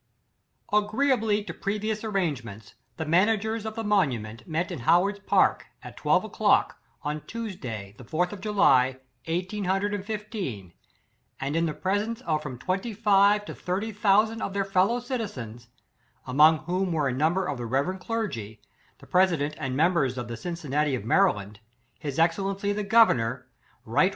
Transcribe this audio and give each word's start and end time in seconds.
Agreeably 0.73 1.43
to 1.43 1.53
previous 1.53 2.03
arrangements, 2.03 2.73
the 2.97 3.05
managers 3.05 3.67
of 3.67 3.75
the 3.75 3.83
monument 3.83 4.47
met 4.47 4.71
in 4.71 4.79
Howard's 4.79 5.19
Park, 5.19 5.67
at 5.83 5.95
twelve 5.95 6.23
o'clock, 6.23 6.81
on 7.03 7.21
Teusday, 7.21 7.95
the 7.97 8.03
fourth 8.03 8.33
of 8.33 8.41
July, 8.41 8.97
eighteen 9.25 9.65
hun« 9.65 9.79
dred 9.79 9.93
and 9.93 10.03
fifteen, 10.03 10.73
and 11.39 11.55
in 11.55 11.67
the 11.67 11.73
presence 11.75 12.21
of 12.21 12.41
from 12.41 12.57
twenty 12.57 12.95
five 12.95 13.45
to 13.45 13.53
thirty 13.53 13.91
thousand 13.91 14.41
of 14.41 14.55
their 14.55 14.65
fellow 14.65 14.99
citizens; 14.99 15.67
among 16.25 16.63
whom 16.65 16.91
were 16.91 17.07
a 17.07 17.13
number 17.13 17.45
of 17.45 17.59
the 17.59 17.67
reverend 17.67 17.99
clergy; 17.99 18.59
the 18.97 19.05
pre 19.05 19.25
sident 19.25 19.53
and 19.59 19.77
members 19.77 20.17
of 20.17 20.27
the 20.27 20.35
Cincinnati 20.35 20.95
of 20.95 21.05
Maryland, 21.05 21.59
his 21.99 22.17
excellency 22.17 22.73
the 22.73 22.81
governor 22.83 23.49
R. 23.85 23.97
w. 23.97 24.09